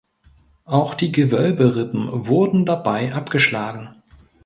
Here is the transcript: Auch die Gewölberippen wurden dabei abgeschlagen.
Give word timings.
Auch 0.65 0.95
die 0.95 1.11
Gewölberippen 1.11 2.25
wurden 2.25 2.65
dabei 2.65 3.13
abgeschlagen. 3.13 4.01